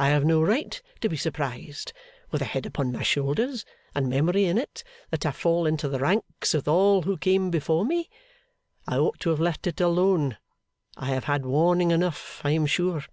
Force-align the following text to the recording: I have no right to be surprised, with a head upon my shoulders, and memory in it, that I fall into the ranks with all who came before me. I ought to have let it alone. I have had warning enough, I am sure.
I 0.00 0.08
have 0.08 0.24
no 0.24 0.42
right 0.42 0.82
to 1.00 1.08
be 1.08 1.16
surprised, 1.16 1.92
with 2.32 2.42
a 2.42 2.44
head 2.44 2.66
upon 2.66 2.90
my 2.90 3.04
shoulders, 3.04 3.64
and 3.94 4.08
memory 4.08 4.46
in 4.46 4.58
it, 4.58 4.82
that 5.10 5.24
I 5.24 5.30
fall 5.30 5.64
into 5.64 5.88
the 5.88 6.00
ranks 6.00 6.54
with 6.54 6.66
all 6.66 7.02
who 7.02 7.16
came 7.16 7.52
before 7.52 7.84
me. 7.84 8.10
I 8.88 8.96
ought 8.96 9.20
to 9.20 9.30
have 9.30 9.38
let 9.38 9.68
it 9.68 9.80
alone. 9.80 10.38
I 10.96 11.06
have 11.10 11.22
had 11.30 11.46
warning 11.46 11.92
enough, 11.92 12.40
I 12.42 12.50
am 12.50 12.66
sure. 12.66 13.04